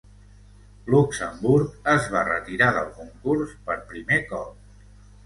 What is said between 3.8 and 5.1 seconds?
primer cop.